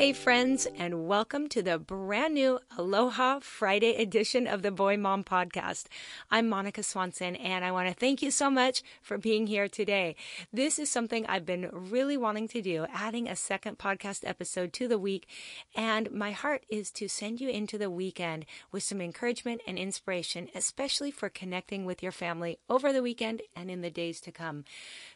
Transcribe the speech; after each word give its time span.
Hey, 0.00 0.14
friends, 0.14 0.66
and 0.78 1.06
welcome 1.06 1.46
to 1.50 1.60
the 1.60 1.78
brand 1.78 2.32
new 2.32 2.58
Aloha 2.78 3.40
Friday 3.40 3.96
edition 3.96 4.46
of 4.46 4.62
the 4.62 4.70
Boy 4.70 4.96
Mom 4.96 5.24
Podcast. 5.24 5.88
I'm 6.30 6.48
Monica 6.48 6.82
Swanson, 6.82 7.36
and 7.36 7.66
I 7.66 7.70
want 7.70 7.86
to 7.86 7.94
thank 7.94 8.22
you 8.22 8.30
so 8.30 8.48
much 8.48 8.82
for 9.02 9.18
being 9.18 9.46
here 9.46 9.68
today. 9.68 10.16
This 10.50 10.78
is 10.78 10.90
something 10.90 11.26
I've 11.26 11.44
been 11.44 11.68
really 11.70 12.16
wanting 12.16 12.48
to 12.48 12.62
do, 12.62 12.86
adding 12.94 13.28
a 13.28 13.36
second 13.36 13.76
podcast 13.76 14.26
episode 14.26 14.72
to 14.72 14.88
the 14.88 14.98
week. 14.98 15.28
And 15.76 16.10
my 16.10 16.32
heart 16.32 16.64
is 16.70 16.90
to 16.92 17.06
send 17.06 17.38
you 17.38 17.50
into 17.50 17.76
the 17.76 17.90
weekend 17.90 18.46
with 18.72 18.82
some 18.82 19.02
encouragement 19.02 19.60
and 19.66 19.76
inspiration, 19.76 20.48
especially 20.54 21.10
for 21.10 21.28
connecting 21.28 21.84
with 21.84 22.02
your 22.02 22.10
family 22.10 22.58
over 22.70 22.90
the 22.90 23.02
weekend 23.02 23.42
and 23.54 23.70
in 23.70 23.82
the 23.82 23.90
days 23.90 24.22
to 24.22 24.32
come. 24.32 24.64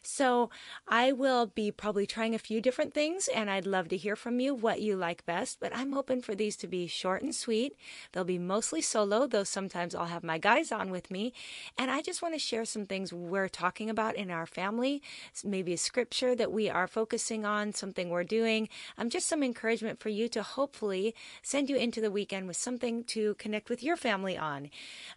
So 0.03 0.51
I 0.87 1.11
will 1.11 1.47
be 1.47 1.71
probably 1.71 2.05
trying 2.05 2.35
a 2.35 2.37
few 2.37 2.61
different 2.61 2.93
things, 2.93 3.27
and 3.33 3.49
I'd 3.49 3.65
love 3.65 3.87
to 3.87 3.97
hear 3.97 4.15
from 4.15 4.39
you. 4.39 4.53
What 4.53 4.74
what 4.75 4.81
you 4.81 4.97
like 4.97 5.25
best, 5.25 5.61
but 5.61 5.73
I'm 5.73 5.93
hoping 5.93 6.21
for 6.21 6.35
these 6.35 6.57
to 6.57 6.67
be 6.67 6.85
short 6.85 7.21
and 7.21 7.33
sweet. 7.33 7.77
They'll 8.11 8.25
be 8.25 8.37
mostly 8.37 8.81
solo, 8.81 9.25
though 9.25 9.45
sometimes 9.45 9.95
I'll 9.95 10.07
have 10.07 10.21
my 10.21 10.37
guys 10.37 10.69
on 10.69 10.91
with 10.91 11.09
me. 11.09 11.31
And 11.77 11.89
I 11.89 12.01
just 12.01 12.21
want 12.21 12.33
to 12.35 12.39
share 12.39 12.65
some 12.65 12.85
things 12.85 13.13
we're 13.13 13.47
talking 13.47 13.89
about 13.89 14.17
in 14.17 14.29
our 14.29 14.45
family, 14.45 15.01
maybe 15.45 15.71
a 15.71 15.77
scripture 15.77 16.35
that 16.35 16.51
we 16.51 16.69
are 16.69 16.87
focusing 16.87 17.45
on, 17.45 17.71
something 17.71 18.09
we're 18.09 18.25
doing. 18.25 18.67
I'm 18.97 19.03
um, 19.03 19.09
just 19.09 19.27
some 19.27 19.43
encouragement 19.43 20.01
for 20.01 20.09
you 20.09 20.27
to 20.27 20.43
hopefully 20.43 21.15
send 21.41 21.69
you 21.69 21.77
into 21.77 22.01
the 22.01 22.11
weekend 22.11 22.45
with 22.45 22.57
something 22.57 23.05
to 23.05 23.35
connect 23.35 23.69
with 23.69 23.81
your 23.81 23.95
family 23.95 24.37
on. 24.37 24.69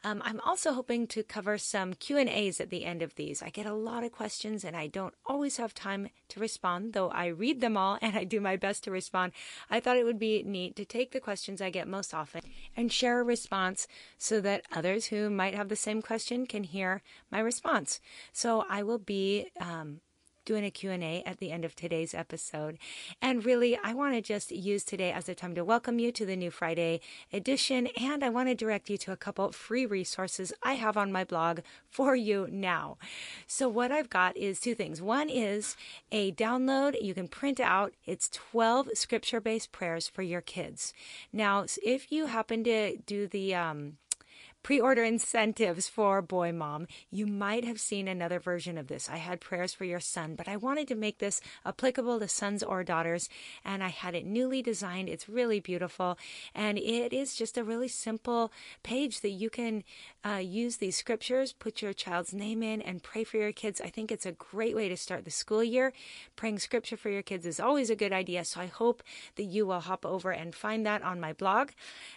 Um, 0.05 0.23
I'm 0.25 0.39
also 0.47 0.73
hoping 0.73 1.09
to 1.09 1.25
cover 1.25 1.59
some 1.59 1.95
Q 1.95 2.17
and 2.17 2.29
A's 2.29 2.61
at 2.61 2.71
the 2.71 2.85
end 2.85 3.03
of 3.03 3.17
these. 3.17 3.43
I 3.43 3.51
get 3.51 3.67
a 3.67 3.75
lot 3.75 4.05
of 4.05 4.13
questions 4.13 4.63
and 4.63 4.77
I 4.77 4.87
don't 4.87 5.15
always 5.27 5.57
have 5.57 5.75
time 5.75 6.11
to 6.29 6.39
respond, 6.39 6.93
though 6.93 7.09
I 7.09 7.27
read 7.27 7.61
them 7.61 7.77
all 7.77 7.99
and 8.03 8.17
I 8.17 8.23
do 8.23 8.41
my 8.41 8.55
best 8.55 8.85
to 8.85 8.93
respond. 8.93 9.33
I 9.71 9.81
thought 9.81 9.97
it 9.97 10.05
would 10.05 10.19
be 10.19 10.43
neat 10.43 10.77
to 10.77 10.85
take 10.85 11.13
the 11.13 11.21
questions 11.21 11.61
I 11.61 11.71
get 11.71 11.89
most 11.89 12.15
often 12.15 12.43
and 12.77 12.93
share 12.93 13.21
a 13.21 13.25
response 13.25 13.87
so 14.19 14.41
that 14.41 14.65
others 14.73 15.07
who 15.07 15.31
might 15.31 15.55
have 15.55 15.69
the 15.69 15.77
same 15.77 16.03
question 16.03 16.47
can 16.47 16.65
hear 16.65 17.03
my 17.31 17.41
response. 17.41 18.01
So 18.33 18.65
I 18.69 18.83
will 18.83 18.99
be 18.99 19.49
um, 19.61 20.01
doing 20.49 20.65
a 20.65 20.71
Q&A 20.71 21.23
at 21.27 21.41
the 21.41 21.53
end 21.53 21.63
of 21.67 21.77
today's 21.77 22.15
episode. 22.15 22.79
And 23.21 23.45
really, 23.45 23.79
I 23.85 23.93
want 23.93 24.15
to 24.15 24.23
just 24.23 24.51
use 24.51 24.83
today 24.83 25.13
as 25.13 25.29
a 25.29 25.35
time 25.35 25.55
to 25.57 25.63
welcome 25.63 25.99
you 25.99 26.11
to 26.13 26.25
the 26.25 26.37
new 26.37 26.51
Friday 26.51 27.03
edition. 27.31 27.89
And 28.01 28.25
I 28.25 28.31
want 28.31 28.49
to 28.49 28.55
direct 28.55 28.89
you 28.89 28.97
to 28.97 29.13
a 29.13 29.17
couple 29.17 29.53
free 29.53 29.85
resources 29.85 30.55
I 30.63 30.77
have 30.77 30.97
on 30.97 31.13
my 31.13 31.23
blog 31.23 31.61
for 31.91 32.17
you 32.17 32.49
now. 32.51 32.97
So 33.47 33.69
what 33.69 33.93
I've 33.93 34.09
got 34.09 34.39
is 34.39 34.59
two 34.59 34.75
things. 34.75 35.03
One 35.03 35.29
is 35.29 35.77
a 36.11 36.33
download 36.33 36.97
you 37.03 37.13
can 37.13 37.29
print 37.29 37.61
out. 37.61 37.93
It's 38.07 38.31
12 38.31 38.89
scripture-based 38.95 39.71
prayers 39.71 40.09
for 40.09 40.23
your 40.23 40.41
kids. 40.41 40.95
Now, 41.31 41.67
if 41.85 42.11
you 42.11 42.25
happen 42.25 42.65
to 42.65 42.97
do 43.05 43.27
the, 43.27 43.55
um, 43.55 43.99
pre 44.69 44.79
order 44.79 45.03
incentives 45.03 45.89
for 45.89 46.21
Boy 46.21 46.53
Mom, 46.53 46.87
you 47.11 47.27
might 47.27 47.65
have 47.65 47.81
seen 47.81 48.07
another 48.07 48.39
version 48.39 48.77
of 48.77 48.89
this. 48.89 49.09
I 49.09 49.17
had 49.17 49.41
prayers 49.41 49.73
for 49.73 49.87
your 49.87 49.99
son, 49.99 50.35
but 50.35 50.47
I 50.47 50.59
wanted 50.59 50.89
to 50.89 50.95
make 50.95 51.21
this 51.21 51.41
applicable 51.65 52.21
to 52.21 52.29
sons 52.29 52.63
or 52.63 52.85
daughters, 52.85 53.31
and 53.65 53.83
I 53.83 53.89
had 53.89 54.15
it 54.15 54.27
newly 54.27 54.61
designed. 54.61 55.09
It's 55.09 55.27
really 55.27 55.59
beautiful, 55.59 56.19
and 56.55 56.77
it 56.77 57.15
is 57.15 57.35
just 57.35 57.57
a 57.57 57.65
really 57.65 57.89
simple 57.89 58.53
page 58.83 59.23
that 59.23 59.31
you 59.31 59.49
can 59.49 59.85
uh, 60.23 60.43
use 60.43 60.77
these 60.77 60.99
scriptures, 60.99 61.55
put 61.55 61.81
your 61.81 61.95
child's 61.95 62.35
name 62.35 62.63
in, 62.63 62.83
and 62.83 63.03
pray 63.03 63.25
for 63.25 63.39
your 63.39 63.53
kids. 63.53 63.81
I 63.81 63.89
think 63.89 64.13
it's 64.13 64.27
a 64.27 64.33
great 64.33 64.77
way 64.77 64.91
to 64.91 64.99
start 64.99 65.25
the 65.25 65.31
school 65.31 65.65
year. 65.65 65.95
Praying 66.37 66.59
scripture 66.59 66.99
for 66.99 67.09
your 67.09 67.23
kids 67.23 67.47
is 67.47 67.59
always 67.59 67.89
a 67.89 67.97
good 67.97 68.13
idea, 68.13 68.45
so 68.45 68.61
I 68.61 68.67
hope 68.67 69.03
that 69.37 69.45
you 69.45 69.65
will 69.67 69.81
hop 69.81 70.05
over 70.05 70.31
and 70.31 70.55
find 70.55 70.85
that 70.85 71.01
on 71.01 71.21
my 71.21 71.33
blog. 71.33 71.71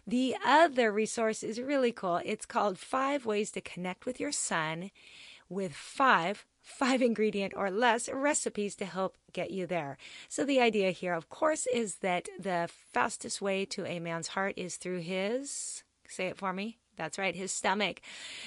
The 0.06 0.36
other 0.46 0.92
resource 0.92 1.44
is 1.44 1.58
really 1.58 1.94
cool. 1.94 2.20
It's 2.26 2.41
called 2.46 2.78
Five 2.78 3.26
Ways 3.26 3.52
to 3.52 3.62
Connect 3.62 4.06
with 4.06 4.20
Your 4.20 4.32
Son 4.32 4.92
with 5.50 5.74
five 5.74 6.46
five 6.62 7.02
ingredient 7.02 7.54
or 7.56 7.72
less 7.72 8.08
recipes 8.08 8.76
to 8.76 8.86
help 8.86 9.18
get 9.34 9.52
you 9.52 9.66
there. 9.66 9.98
So 10.30 10.46
the 10.46 10.62
idea 10.62 10.92
here 10.92 11.14
of 11.14 11.30
course 11.30 11.68
is 11.74 11.96
that 11.98 12.30
the 12.40 12.70
fastest 12.94 13.42
way 13.42 13.66
to 13.66 13.86
a 13.86 14.00
man's 14.00 14.30
heart 14.30 14.54
is 14.58 14.78
through 14.78 15.00
his 15.00 15.84
say 16.08 16.28
it 16.28 16.38
for 16.38 16.54
me 16.54 16.78
that's 16.98 17.18
right, 17.18 17.36
his 17.36 17.52
stomach. 17.52 18.02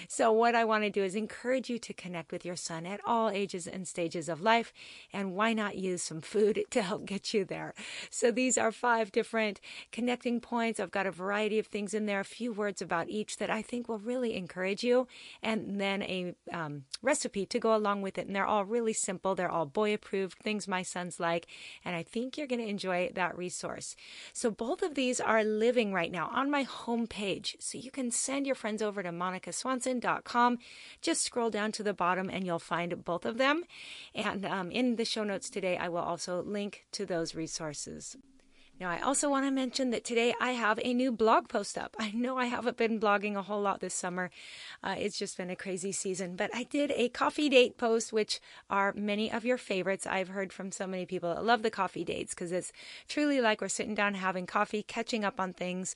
So, 0.09 0.31
what 0.31 0.55
I 0.55 0.65
want 0.65 0.85
to 0.85 0.91
do 0.91 1.03
is 1.03 1.15
encourage 1.15 1.71
you 1.71 1.79
to 1.79 1.93
connect 1.93 2.31
with 2.31 2.45
your 2.45 2.57
son 2.57 2.87
at 2.87 3.01
all 3.07 3.31
ages 3.31 3.67
and 3.67 3.89
stages 3.89 4.29
of 4.29 4.43
life. 4.43 4.73
And 5.13 5.35
why 5.35 5.53
not 5.55 5.77
use 5.77 6.03
some 6.03 6.21
food 6.21 6.65
to 6.71 6.83
help 6.83 7.07
get 7.07 7.35
you 7.35 7.45
there? 7.45 7.75
So, 8.11 8.31
these 8.31 8.59
are 8.59 8.71
five 8.71 9.11
different 9.11 9.61
connecting 9.93 10.41
points. 10.41 10.79
I've 10.79 10.91
got 10.91 11.07
a 11.07 11.11
variety 11.11 11.59
of 11.59 11.67
things 11.67 11.95
in 11.95 12.07
there, 12.07 12.21
a 12.21 12.25
few 12.25 12.53
words 12.53 12.83
about 12.83 13.09
each 13.09 13.39
that 13.39 13.51
I 13.51 13.63
think 13.63 13.89
will 13.89 13.99
really 13.99 14.37
encourage 14.37 14.85
you, 14.85 15.09
and 15.43 15.81
then 15.81 16.03
a 16.03 16.35
um, 16.53 16.85
recipe 17.03 17.47
to 17.47 17.59
go 17.59 17.75
along 17.75 18.03
with 18.03 18.19
it. 18.19 18.27
And 18.27 18.37
they're 18.37 18.47
all 18.47 18.65
really 18.65 18.93
simple, 18.93 19.35
they're 19.35 19.51
all 19.51 19.67
boy 19.67 19.95
approved, 19.95 20.39
things 20.39 20.69
my 20.69 20.83
sons 20.83 21.19
like. 21.19 21.47
And 21.85 21.97
I 21.97 22.03
think 22.03 22.37
you're 22.37 22.47
going 22.47 22.61
to 22.61 22.69
enjoy 22.69 23.11
that 23.15 23.37
resource. 23.37 23.97
So, 24.33 24.51
both 24.51 24.83
of 24.83 24.95
these 24.95 25.19
are 25.21 25.43
living 25.43 25.93
right 25.93 26.13
now 26.13 26.31
on 26.33 26.51
my 26.51 26.65
homepage. 26.65 27.57
So, 27.59 27.79
you 27.79 27.91
can 27.91 28.11
send 28.11 28.34
send 28.35 28.47
your 28.47 28.57
friends 28.57 28.83
over 28.83 29.01
to 29.01 29.11
monicaswanson.com. 29.11 30.59
Just 31.01 31.23
scroll 31.23 31.51
down 31.51 31.71
to 31.71 31.85
the 31.85 31.95
bottom 31.95 32.29
and 32.29 32.45
you'll 32.45 32.59
find 32.59 33.05
both 33.05 33.25
of 33.25 33.39
them. 33.39 33.63
And 34.13 34.45
um, 34.45 34.73
in 34.73 34.97
the 34.97 35.05
show 35.05 35.23
notes 35.23 35.49
today, 35.49 35.77
I 35.77 35.89
will 35.89 35.99
also 35.99 36.43
link 36.43 36.85
to 36.93 37.07
those 37.07 37.37
resources. 37.37 38.17
Now, 38.81 38.91
I 38.91 38.99
also 39.01 39.31
want 39.31 39.47
to 39.47 39.53
mention 39.53 39.91
that 39.91 40.05
today 40.05 40.35
I 40.41 40.51
have 40.51 40.81
a 40.83 40.93
new 40.93 41.13
blog 41.13 41.49
post 41.49 41.79
up. 41.79 41.95
I 42.01 42.11
know 42.11 42.37
I 42.39 42.47
haven't 42.47 42.77
been 42.77 42.99
blogging 42.99 43.37
a 43.37 43.43
whole 43.43 43.63
lot 43.63 43.79
this 43.79 43.95
summer. 43.95 44.31
Uh, 44.83 44.97
it's 44.99 45.17
just 45.17 45.37
been 45.37 45.49
a 45.49 45.55
crazy 45.55 45.93
season, 45.93 46.35
but 46.35 46.51
I 46.53 46.65
did 46.65 46.91
a 46.97 47.09
coffee 47.09 47.49
date 47.49 47.79
post, 47.79 48.13
which 48.13 48.41
are 48.69 48.93
many 48.97 49.31
of 49.31 49.45
your 49.45 49.59
favorites. 49.59 50.09
I've 50.09 50.29
heard 50.29 50.53
from 50.53 50.73
so 50.73 50.89
many 50.89 51.07
people 51.07 51.33
that 51.33 51.45
love 51.45 51.63
the 51.63 51.71
coffee 51.71 52.03
dates 52.03 52.35
because 52.35 52.51
it's 52.51 52.73
truly 53.07 53.41
like 53.41 53.61
we're 53.61 53.69
sitting 53.69 53.95
down 53.95 54.15
having 54.15 54.45
coffee, 54.45 54.83
catching 54.83 55.25
up 55.25 55.39
on 55.39 55.53
things. 55.53 55.95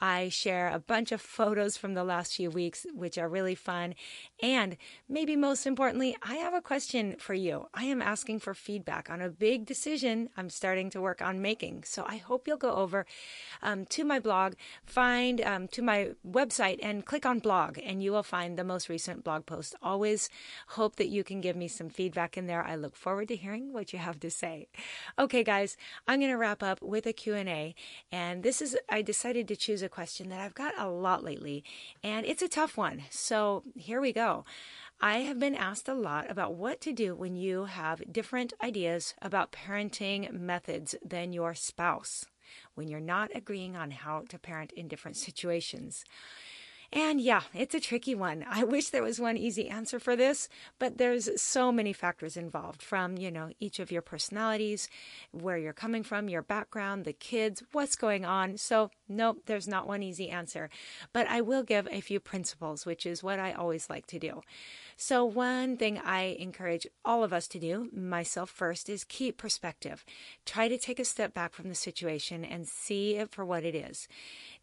I 0.00 0.28
share 0.28 0.68
a 0.68 0.78
bunch 0.78 1.10
of 1.10 1.20
photos 1.20 1.76
from 1.76 1.94
the 1.94 2.04
last 2.04 2.36
few 2.36 2.48
weeks, 2.50 2.86
which 2.94 3.18
are 3.18 3.28
really 3.28 3.56
fun. 3.56 3.96
And 4.40 4.76
maybe 5.08 5.34
most 5.34 5.66
importantly, 5.66 6.16
I 6.22 6.36
have 6.36 6.54
a 6.54 6.62
question 6.62 7.16
for 7.18 7.34
you. 7.34 7.66
I 7.74 7.84
am 7.86 8.00
asking 8.00 8.38
for 8.38 8.54
feedback 8.54 9.10
on 9.10 9.20
a 9.20 9.28
big 9.28 9.66
decision 9.66 10.28
I'm 10.36 10.48
starting 10.48 10.90
to 10.90 11.00
work 11.00 11.20
on 11.20 11.42
making. 11.42 11.82
So 11.82 12.04
I 12.06 12.19
hope 12.20 12.46
you'll 12.46 12.56
go 12.56 12.74
over 12.74 13.04
um, 13.62 13.84
to 13.86 14.04
my 14.04 14.18
blog, 14.18 14.54
find 14.84 15.40
um, 15.40 15.68
to 15.68 15.82
my 15.82 16.10
website, 16.26 16.78
and 16.82 17.04
click 17.04 17.26
on 17.26 17.40
blog, 17.40 17.78
and 17.82 18.02
you 18.02 18.12
will 18.12 18.22
find 18.22 18.56
the 18.56 18.64
most 18.64 18.88
recent 18.88 19.24
blog 19.24 19.46
post. 19.46 19.74
Always 19.82 20.30
hope 20.68 20.96
that 20.96 21.08
you 21.08 21.24
can 21.24 21.40
give 21.40 21.56
me 21.56 21.68
some 21.68 21.90
feedback 21.90 22.36
in 22.36 22.46
there. 22.46 22.62
I 22.62 22.76
look 22.76 22.96
forward 22.96 23.28
to 23.28 23.36
hearing 23.36 23.72
what 23.72 23.92
you 23.92 23.98
have 23.98 24.20
to 24.20 24.30
say. 24.30 24.68
Okay, 25.18 25.42
guys, 25.42 25.76
I'm 26.06 26.20
going 26.20 26.30
to 26.32 26.38
wrap 26.38 26.62
up 26.62 26.80
with 26.80 27.06
a 27.06 27.12
Q&A, 27.12 27.74
and 28.12 28.42
this 28.42 28.62
is 28.62 28.76
I 28.88 29.02
decided 29.02 29.48
to 29.48 29.56
choose 29.56 29.82
a 29.82 29.88
question 29.88 30.28
that 30.28 30.40
I've 30.40 30.54
got 30.54 30.74
a 30.78 30.88
lot 30.88 31.24
lately, 31.24 31.64
and 32.02 32.24
it's 32.26 32.42
a 32.42 32.48
tough 32.48 32.76
one. 32.76 33.02
So 33.10 33.64
here 33.74 34.00
we 34.00 34.12
go. 34.12 34.44
I 35.02 35.20
have 35.20 35.38
been 35.38 35.54
asked 35.54 35.88
a 35.88 35.94
lot 35.94 36.30
about 36.30 36.56
what 36.56 36.82
to 36.82 36.92
do 36.92 37.14
when 37.14 37.34
you 37.34 37.64
have 37.64 38.12
different 38.12 38.52
ideas 38.62 39.14
about 39.22 39.50
parenting 39.50 40.30
methods 40.30 40.94
than 41.02 41.32
your 41.32 41.54
spouse, 41.54 42.26
when 42.74 42.86
you're 42.86 43.00
not 43.00 43.30
agreeing 43.34 43.76
on 43.76 43.92
how 43.92 44.24
to 44.28 44.38
parent 44.38 44.72
in 44.72 44.88
different 44.88 45.16
situations. 45.16 46.04
And 46.92 47.20
yeah, 47.20 47.42
it's 47.54 47.74
a 47.74 47.80
tricky 47.80 48.16
one. 48.16 48.44
I 48.48 48.64
wish 48.64 48.88
there 48.88 49.04
was 49.04 49.20
one 49.20 49.36
easy 49.36 49.68
answer 49.68 50.00
for 50.00 50.16
this, 50.16 50.48
but 50.80 50.98
there's 50.98 51.40
so 51.40 51.70
many 51.70 51.92
factors 51.92 52.36
involved 52.36 52.82
from, 52.82 53.16
you 53.16 53.30
know, 53.30 53.50
each 53.60 53.78
of 53.78 53.92
your 53.92 54.02
personalities, 54.02 54.88
where 55.30 55.56
you're 55.56 55.72
coming 55.72 56.02
from, 56.02 56.28
your 56.28 56.42
background, 56.42 57.04
the 57.04 57.12
kids, 57.12 57.62
what's 57.70 57.94
going 57.94 58.24
on. 58.24 58.56
So, 58.56 58.90
nope, 59.08 59.42
there's 59.46 59.68
not 59.68 59.86
one 59.86 60.02
easy 60.02 60.30
answer. 60.30 60.68
But 61.12 61.28
I 61.28 61.42
will 61.42 61.62
give 61.62 61.86
a 61.92 62.00
few 62.00 62.18
principles, 62.18 62.84
which 62.84 63.06
is 63.06 63.22
what 63.22 63.38
I 63.38 63.52
always 63.52 63.88
like 63.88 64.06
to 64.08 64.18
do. 64.18 64.42
So, 64.96 65.24
one 65.24 65.76
thing 65.76 66.00
I 66.04 66.36
encourage 66.40 66.88
all 67.04 67.22
of 67.22 67.32
us 67.32 67.46
to 67.48 67.60
do, 67.60 67.88
myself 67.92 68.50
first, 68.50 68.88
is 68.88 69.04
keep 69.04 69.38
perspective. 69.38 70.04
Try 70.44 70.66
to 70.66 70.76
take 70.76 70.98
a 70.98 71.04
step 71.04 71.34
back 71.34 71.54
from 71.54 71.68
the 71.68 71.76
situation 71.76 72.44
and 72.44 72.66
see 72.66 73.14
it 73.14 73.30
for 73.30 73.44
what 73.44 73.64
it 73.64 73.76
is. 73.76 74.08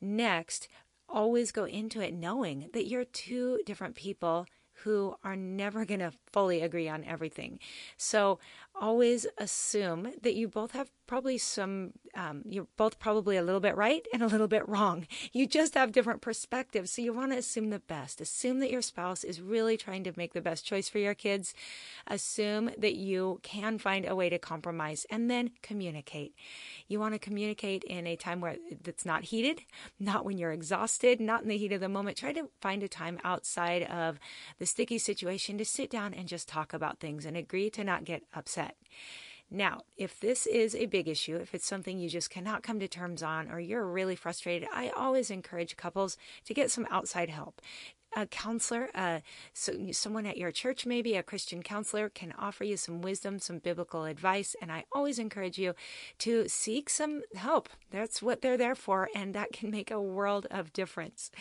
Next, 0.01 0.67
always 1.09 1.51
go 1.51 1.65
into 1.65 2.01
it 2.01 2.13
knowing 2.13 2.69
that 2.73 2.87
you're 2.87 3.05
two 3.05 3.59
different 3.65 3.95
people 3.95 4.45
who 4.83 5.15
are 5.23 5.35
never 5.35 5.85
going 5.85 5.99
to 5.99 6.11
fully 6.31 6.61
agree 6.61 6.87
on 6.87 7.03
everything. 7.03 7.59
So 7.97 8.39
always 8.79 9.25
assume 9.37 10.13
that 10.21 10.35
you 10.35 10.47
both 10.47 10.71
have 10.71 10.89
probably 11.07 11.37
some, 11.37 11.93
um, 12.15 12.43
you're 12.47 12.67
both 12.75 12.99
probably 12.99 13.37
a 13.37 13.41
little 13.41 13.61
bit 13.61 13.75
right 13.75 14.05
and 14.13 14.21
a 14.21 14.27
little 14.27 14.47
bit 14.47 14.67
wrong. 14.67 15.07
You 15.31 15.47
just 15.47 15.73
have 15.75 15.91
different 15.91 16.21
perspectives. 16.21 16.91
So 16.91 17.01
you 17.01 17.13
want 17.13 17.31
to 17.31 17.37
assume 17.37 17.69
the 17.69 17.79
best. 17.79 18.19
Assume 18.19 18.59
that 18.59 18.69
your 18.69 18.81
spouse 18.81 19.23
is 19.23 19.41
really 19.41 19.77
trying 19.77 20.03
to 20.03 20.13
make 20.17 20.33
the 20.33 20.41
best 20.41 20.65
choice 20.65 20.89
for 20.89 20.99
your 20.99 21.13
kids. 21.13 21.53
Assume 22.07 22.71
that 22.77 22.95
you 22.95 23.39
can 23.41 23.77
find 23.77 24.05
a 24.05 24.15
way 24.15 24.29
to 24.29 24.37
compromise 24.37 25.05
and 25.09 25.31
then 25.31 25.51
communicate. 25.61 26.35
You 26.87 26.99
want 26.99 27.13
to 27.13 27.19
communicate 27.19 27.83
in 27.85 28.05
a 28.05 28.15
time 28.15 28.41
where 28.41 28.57
it's 28.69 29.05
not 29.05 29.23
heated, 29.25 29.61
not 29.99 30.25
when 30.25 30.37
you're 30.37 30.51
exhausted, 30.51 31.21
not 31.21 31.41
in 31.41 31.47
the 31.47 31.57
heat 31.57 31.71
of 31.71 31.81
the 31.81 31.89
moment. 31.89 32.17
Try 32.17 32.33
to 32.33 32.49
find 32.61 32.83
a 32.83 32.87
time 32.89 33.19
outside 33.23 33.83
of 33.83 34.19
the 34.59 34.65
sticky 34.65 34.97
situation 34.97 35.57
to 35.57 35.65
sit 35.65 35.89
down 35.89 36.13
and 36.13 36.27
just 36.27 36.49
talk 36.49 36.73
about 36.73 36.99
things 36.99 37.25
and 37.25 37.37
agree 37.37 37.69
to 37.69 37.83
not 37.83 38.03
get 38.03 38.23
upset. 38.33 38.66
Now, 39.49 39.81
if 39.95 40.19
this 40.19 40.45
is 40.45 40.75
a 40.75 40.87
big 40.87 41.07
issue, 41.07 41.37
if 41.37 41.55
it's 41.55 41.65
something 41.65 41.97
you 41.97 42.09
just 42.09 42.29
cannot 42.29 42.63
come 42.63 42.79
to 42.81 42.87
terms 42.87 43.23
on, 43.23 43.49
or 43.49 43.59
you're 43.61 43.85
really 43.85 44.15
frustrated, 44.15 44.67
I 44.73 44.89
always 44.89 45.31
encourage 45.31 45.77
couples 45.77 46.17
to 46.45 46.53
get 46.53 46.69
some 46.69 46.85
outside 46.89 47.29
help 47.29 47.61
a 48.15 48.25
counselor, 48.25 48.89
uh, 48.95 49.19
so 49.53 49.73
someone 49.91 50.25
at 50.25 50.37
your 50.37 50.51
church, 50.51 50.85
maybe 50.85 51.15
a 51.15 51.23
Christian 51.23 51.61
counselor, 51.61 52.09
can 52.09 52.33
offer 52.37 52.63
you 52.63 52.77
some 52.77 53.01
wisdom, 53.01 53.39
some 53.39 53.59
biblical 53.59 54.05
advice. 54.05 54.55
And 54.61 54.71
I 54.71 54.85
always 54.91 55.19
encourage 55.19 55.57
you 55.57 55.75
to 56.19 56.47
seek 56.47 56.89
some 56.89 57.21
help. 57.35 57.69
That's 57.91 58.21
what 58.21 58.41
they're 58.41 58.57
there 58.57 58.75
for, 58.75 59.09
and 59.15 59.33
that 59.35 59.53
can 59.53 59.69
make 59.69 59.91
a 59.91 60.01
world 60.01 60.47
of 60.51 60.73
difference. 60.73 61.31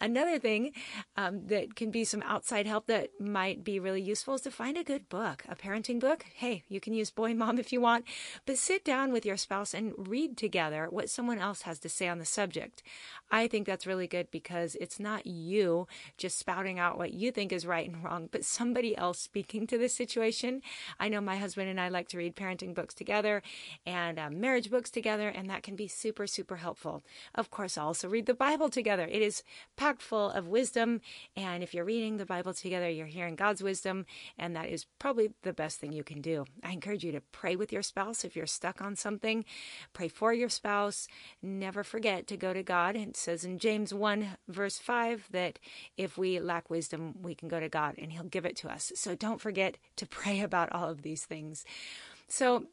Another 0.00 0.38
thing 0.38 0.72
um, 1.16 1.46
that 1.46 1.74
can 1.76 1.90
be 1.90 2.04
some 2.04 2.22
outside 2.22 2.66
help 2.66 2.86
that 2.86 3.10
might 3.20 3.64
be 3.64 3.80
really 3.80 4.02
useful 4.02 4.34
is 4.34 4.42
to 4.42 4.50
find 4.50 4.76
a 4.76 4.84
good 4.84 5.08
book, 5.08 5.44
a 5.48 5.56
parenting 5.56 6.00
book. 6.00 6.24
Hey, 6.34 6.64
you 6.68 6.80
can 6.80 6.92
use 6.92 7.10
Boy 7.10 7.34
Mom 7.34 7.58
if 7.58 7.72
you 7.72 7.80
want, 7.80 8.04
but 8.46 8.58
sit 8.58 8.84
down 8.84 9.12
with 9.12 9.24
your 9.24 9.36
spouse 9.36 9.74
and 9.74 9.92
read 9.96 10.36
together 10.36 10.88
what 10.90 11.10
someone 11.10 11.38
else 11.38 11.62
has 11.62 11.78
to 11.80 11.88
say 11.88 12.08
on 12.08 12.18
the 12.18 12.24
subject. 12.24 12.82
I 13.30 13.46
think 13.48 13.66
that's 13.66 13.86
really 13.86 14.06
good 14.06 14.30
because 14.30 14.76
it's 14.80 15.00
not 15.00 15.26
you 15.26 15.86
just 16.16 16.38
spouting 16.38 16.78
out 16.78 16.98
what 16.98 17.12
you 17.12 17.30
think 17.30 17.52
is 17.52 17.66
right 17.66 17.88
and 17.88 18.02
wrong, 18.02 18.28
but 18.30 18.44
somebody 18.44 18.96
else 18.96 19.18
speaking 19.18 19.66
to 19.66 19.78
the 19.78 19.88
situation. 19.88 20.62
I 20.98 21.08
know 21.08 21.20
my 21.20 21.36
husband 21.36 21.68
and 21.68 21.80
I 21.80 21.88
like 21.88 22.08
to 22.08 22.18
read 22.18 22.36
parenting 22.36 22.74
books 22.74 22.94
together 22.94 23.42
and 23.86 24.18
uh, 24.18 24.30
marriage 24.30 24.70
books 24.70 24.90
together, 24.90 25.28
and 25.28 25.48
that 25.50 25.62
can 25.62 25.76
be 25.76 25.88
super, 25.88 26.26
super 26.26 26.56
helpful. 26.56 27.02
Of 27.34 27.50
course, 27.50 27.76
also 27.76 28.08
read 28.08 28.26
the 28.26 28.34
Bible 28.34 28.68
together. 28.68 29.06
It 29.10 29.22
is 29.22 29.42
packed 29.76 30.02
full 30.02 30.30
of 30.30 30.48
wisdom, 30.48 31.00
and 31.36 31.62
if 31.62 31.74
you're 31.74 31.84
reading 31.84 32.16
the 32.16 32.26
Bible 32.26 32.54
together, 32.54 32.88
you're 32.88 33.06
hearing 33.06 33.36
God's 33.36 33.62
wisdom, 33.62 34.06
and 34.38 34.54
that 34.56 34.68
is 34.68 34.86
probably 34.98 35.30
the 35.42 35.52
best 35.52 35.80
thing 35.80 35.92
you 35.92 36.04
can 36.04 36.20
do. 36.20 36.44
I 36.62 36.72
encourage 36.72 37.04
you 37.04 37.12
to 37.12 37.20
pray 37.32 37.56
with 37.56 37.72
your 37.72 37.82
spouse 37.82 38.24
if 38.24 38.36
you're 38.36 38.46
stuck 38.46 38.80
on 38.80 38.96
something. 38.96 39.44
Pray 39.92 40.08
for 40.08 40.32
your 40.32 40.48
spouse. 40.48 41.08
Never 41.42 41.84
forget 41.84 42.26
to 42.28 42.36
go 42.36 42.52
to 42.52 42.62
God 42.62 42.96
It 42.96 43.16
says 43.16 43.44
in 43.44 43.58
James 43.58 43.92
1, 43.92 44.36
verse 44.48 44.78
5, 44.78 45.28
that 45.30 45.58
if 45.98 46.16
we 46.16 46.40
lack 46.40 46.70
wisdom, 46.70 47.16
we 47.20 47.34
can 47.34 47.48
go 47.48 47.60
to 47.60 47.68
God 47.68 47.96
and 47.98 48.12
He'll 48.12 48.24
give 48.24 48.46
it 48.46 48.56
to 48.58 48.70
us. 48.70 48.92
So 48.94 49.14
don't 49.14 49.40
forget 49.40 49.76
to 49.96 50.06
pray 50.18 50.40
about 50.40 50.72
all 50.72 50.88
of 50.88 51.02
these 51.02 51.24
things. 51.24 51.64
So, 52.28 52.66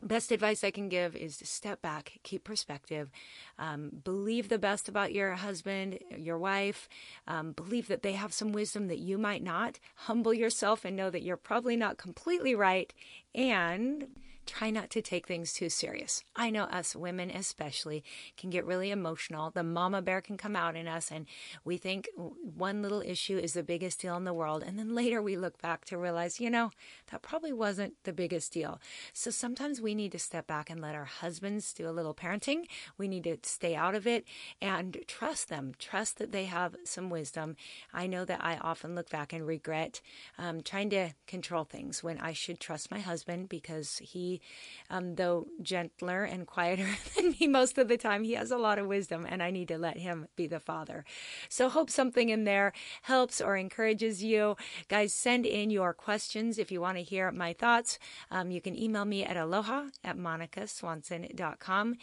best 0.00 0.30
advice 0.30 0.62
I 0.62 0.70
can 0.70 0.88
give 0.88 1.16
is 1.16 1.38
to 1.38 1.46
step 1.46 1.82
back, 1.82 2.20
keep 2.22 2.44
perspective, 2.44 3.10
um, 3.58 3.90
believe 4.04 4.48
the 4.48 4.58
best 4.58 4.88
about 4.88 5.12
your 5.12 5.34
husband, 5.34 5.98
your 6.16 6.38
wife, 6.38 6.88
um, 7.26 7.50
believe 7.50 7.88
that 7.88 8.02
they 8.02 8.12
have 8.12 8.32
some 8.32 8.52
wisdom 8.52 8.86
that 8.88 8.98
you 8.98 9.18
might 9.18 9.42
not. 9.42 9.80
Humble 9.96 10.32
yourself 10.32 10.84
and 10.84 10.94
know 10.94 11.10
that 11.10 11.22
you're 11.22 11.36
probably 11.36 11.76
not 11.76 11.98
completely 11.98 12.54
right. 12.54 12.92
And 13.34 14.06
try 14.48 14.70
not 14.70 14.90
to 14.90 15.02
take 15.02 15.26
things 15.28 15.52
too 15.52 15.68
serious. 15.68 16.24
I 16.34 16.50
know 16.50 16.64
us 16.64 16.96
women, 16.96 17.30
especially, 17.30 18.02
can 18.36 18.50
get 18.50 18.64
really 18.64 18.90
emotional. 18.90 19.50
The 19.50 19.62
mama 19.62 20.00
bear 20.02 20.20
can 20.20 20.36
come 20.36 20.56
out 20.56 20.74
in 20.74 20.88
us, 20.88 21.10
and 21.10 21.26
we 21.64 21.76
think 21.76 22.08
one 22.16 22.82
little 22.82 23.02
issue 23.02 23.36
is 23.36 23.52
the 23.52 23.62
biggest 23.62 24.00
deal 24.00 24.16
in 24.16 24.24
the 24.24 24.32
world. 24.32 24.64
And 24.66 24.78
then 24.78 24.94
later 24.94 25.22
we 25.22 25.36
look 25.36 25.60
back 25.60 25.84
to 25.86 25.98
realize, 25.98 26.40
you 26.40 26.48
know, 26.50 26.70
that 27.10 27.22
probably 27.22 27.52
wasn't 27.52 27.94
the 28.04 28.12
biggest 28.12 28.52
deal. 28.52 28.80
So 29.12 29.30
sometimes 29.30 29.80
we 29.80 29.94
need 29.94 30.12
to 30.12 30.18
step 30.18 30.46
back 30.46 30.70
and 30.70 30.80
let 30.80 30.94
our 30.94 31.04
husbands 31.04 31.72
do 31.74 31.88
a 31.88 31.92
little 31.92 32.14
parenting. 32.14 32.64
We 32.96 33.06
need 33.06 33.24
to 33.24 33.36
stay 33.42 33.74
out 33.74 33.94
of 33.94 34.06
it 34.06 34.24
and 34.62 34.96
trust 35.06 35.48
them, 35.48 35.72
trust 35.78 36.18
that 36.18 36.32
they 36.32 36.46
have 36.46 36.74
some 36.84 37.10
wisdom. 37.10 37.56
I 37.92 38.06
know 38.06 38.24
that 38.24 38.42
I 38.42 38.56
often 38.56 38.94
look 38.94 39.10
back 39.10 39.32
and 39.32 39.46
regret 39.46 40.00
um, 40.38 40.62
trying 40.62 40.90
to 40.90 41.10
control 41.26 41.64
things 41.64 42.02
when 42.02 42.18
I 42.18 42.32
should 42.32 42.60
trust 42.60 42.90
my 42.90 43.00
husband 43.00 43.48
because 43.48 44.00
um, 44.90 45.16
though 45.16 45.46
gentler 45.60 46.24
and 46.24 46.46
quieter 46.46 46.88
than 47.16 47.34
me 47.38 47.46
most 47.46 47.78
of 47.78 47.88
the 47.88 47.96
time, 47.96 48.24
he 48.24 48.32
has 48.34 48.50
a 48.50 48.56
lot 48.56 48.78
of 48.78 48.86
wisdom, 48.86 49.26
and 49.28 49.42
I 49.42 49.50
need 49.50 49.68
to 49.68 49.78
let 49.78 49.98
him 49.98 50.28
be 50.36 50.46
the 50.46 50.60
father. 50.60 51.04
So, 51.48 51.68
hope 51.68 51.90
something 51.90 52.28
in 52.28 52.44
there 52.44 52.72
helps 53.02 53.40
or 53.40 53.56
encourages 53.56 54.22
you. 54.22 54.56
Guys, 54.88 55.12
send 55.12 55.46
in 55.46 55.70
your 55.70 55.92
questions 55.92 56.58
if 56.58 56.72
you 56.72 56.80
want 56.80 56.96
to 56.96 57.02
hear 57.02 57.30
my 57.30 57.52
thoughts. 57.52 57.98
Um, 58.30 58.50
you 58.50 58.60
can 58.60 58.78
email 58.78 59.04
me 59.04 59.24
at 59.24 59.36
aloha 59.36 59.86
at 60.04 60.16
monicaswanson.com. 60.16 61.96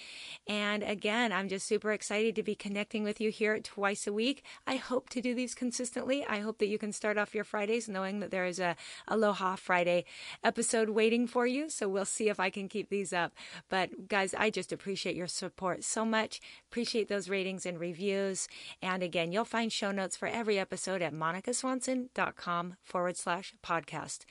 And 0.48 0.84
again, 0.84 1.32
I'm 1.32 1.50
just 1.50 1.68
super 1.68 1.92
excited 1.92 2.36
to 2.36 2.44
be 2.44 2.56
connecting 2.56 3.04
with 3.04 3.20
you 3.20 3.32
here 3.32 3.60
twice 3.60 4.08
a 4.08 4.14
week. 4.14 4.44
I 4.68 4.76
hope 4.76 5.10
to 5.10 5.22
do 5.22 5.34
these 5.34 5.56
consistently. 5.56 6.26
I 6.26 6.40
hope 6.40 6.60
that 6.60 6.68
you 6.68 6.78
can 6.78 6.92
start 6.92 7.18
off 7.18 7.36
your 7.36 7.44
Fridays 7.44 7.90
knowing 7.90 8.20
that 8.20 8.32
there 8.32 8.46
is 8.46 8.60
a 8.60 8.76
Aloha 9.08 9.56
Friday 9.56 10.06
episode 10.44 10.90
waiting 10.90 11.28
for 11.28 11.48
you. 11.48 11.70
So, 11.70 11.90
we'll 11.90 12.06
see 12.06 12.25
see 12.26 12.30
if 12.30 12.40
I 12.40 12.50
can 12.50 12.68
keep 12.68 12.90
these 12.90 13.14
up. 13.14 13.34
But 13.70 14.08
guys, 14.08 14.34
I 14.34 14.50
just 14.50 14.72
appreciate 14.72 15.16
your 15.16 15.28
support 15.28 15.84
so 15.84 16.06
much. 16.06 16.42
Appreciate 16.72 17.08
those 17.08 17.30
ratings 17.30 17.66
and 17.66 17.80
reviews. 17.80 18.48
And 18.82 19.04
again, 19.04 19.32
you'll 19.32 19.46
find 19.46 19.72
show 19.72 19.92
notes 19.92 20.18
for 20.18 20.28
every 20.28 20.58
episode 20.58 21.02
at 21.02 21.14
monicaswanson.com 21.14 22.76
forward 22.84 23.18
slash 23.18 23.54
podcast. 23.64 24.26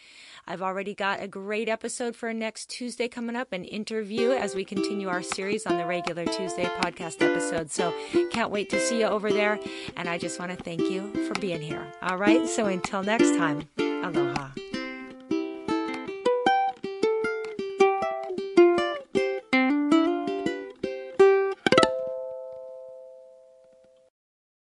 I've 0.46 0.62
already 0.62 0.94
got 0.94 1.22
a 1.22 1.28
great 1.28 1.68
episode 1.68 2.16
for 2.16 2.32
next 2.34 2.68
Tuesday 2.68 3.08
coming 3.08 3.36
up, 3.36 3.52
an 3.52 3.64
interview 3.64 4.32
as 4.32 4.54
we 4.54 4.64
continue 4.64 5.08
our 5.08 5.22
series 5.22 5.66
on 5.66 5.76
the 5.76 5.86
regular 5.86 6.24
Tuesday 6.24 6.64
podcast 6.64 7.22
episode. 7.22 7.70
So 7.70 7.94
can't 8.32 8.50
wait 8.50 8.70
to 8.70 8.80
see 8.80 9.00
you 9.00 9.06
over 9.06 9.30
there. 9.30 9.60
And 9.96 10.08
I 10.08 10.18
just 10.18 10.40
want 10.40 10.50
to 10.50 10.56
thank 10.56 10.80
you 10.82 11.12
for 11.28 11.38
being 11.40 11.62
here. 11.62 11.86
All 12.02 12.16
right. 12.16 12.48
So 12.48 12.66
until 12.66 13.02
next 13.04 13.36
time, 13.36 13.68
aloha. 13.78 14.63